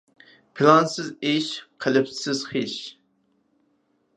[0.59, 1.49] پىلانسىز ئىش،
[1.85, 2.75] قېلىپسىز خىش.